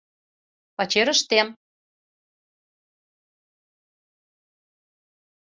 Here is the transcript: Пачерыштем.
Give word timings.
Пачерыштем. 0.77 1.47